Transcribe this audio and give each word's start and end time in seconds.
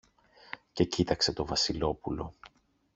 και 0.73 0.83
κοίταξε 0.83 1.33
το 1.33 1.45
Βασιλόπουλο. 1.45 2.35